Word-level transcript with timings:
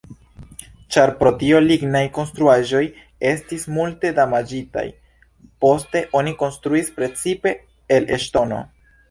Ĉar 0.93 1.11
pro 1.17 1.31
tio 1.41 1.59
lignaj 1.65 2.01
konstruaĵoj 2.15 2.81
estis 3.33 3.67
multe 3.75 4.11
damaĝitaj, 4.21 4.85
poste 5.67 6.03
oni 6.23 6.35
konstruis 6.41 6.91
precipe 6.99 7.55
el 7.99 8.11
ŝtono. 8.27 8.61